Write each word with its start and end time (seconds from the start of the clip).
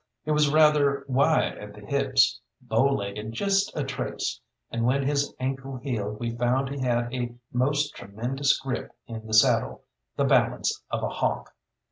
He 0.23 0.31
was 0.31 0.51
rather 0.51 1.05
wide 1.07 1.59
at 1.59 1.75
the 1.75 1.85
hips, 1.85 2.39
bow 2.59 2.85
legged 2.85 3.33
just 3.33 3.71
a 3.77 3.83
trace, 3.83 4.39
and 4.71 4.83
when 4.83 5.03
his 5.03 5.31
ankle 5.39 5.77
healed 5.77 6.19
we 6.19 6.31
found 6.35 6.69
he 6.69 6.79
had 6.79 7.13
a 7.13 7.35
most 7.53 7.93
tremendous 7.95 8.57
grip 8.57 8.89
in 9.05 9.27
the 9.27 9.33
saddle, 9.35 9.83
the 10.15 10.23
balance 10.25 10.81
of 10.89 11.03
a 11.03 11.09
hawk. 11.09 11.51